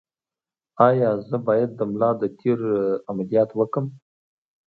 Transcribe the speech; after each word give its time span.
ایا 0.87 1.11
زه 1.29 1.37
باید 1.47 1.69
د 1.75 1.81
ملا 1.91 2.11
د 2.21 2.23
تیر 2.39 2.59
عملیات 3.11 3.49
وکړم؟ 3.55 3.85